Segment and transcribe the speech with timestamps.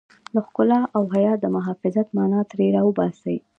[0.33, 3.37] د ښکلا او حيا د محافظت مانا ترې را وباسي.